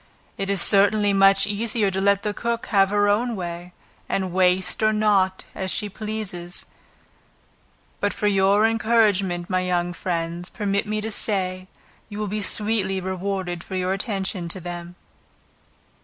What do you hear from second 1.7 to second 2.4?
to let the